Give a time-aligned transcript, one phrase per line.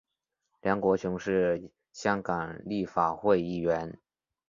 [0.61, 3.99] 梁国雄是香港立法会议员。